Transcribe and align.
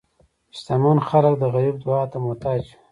شتمن 0.57 0.97
خلک 1.09 1.33
د 1.39 1.43
غریب 1.53 1.75
دعا 1.83 2.03
ته 2.11 2.17
محتاج 2.25 2.61
وي. 2.67 2.73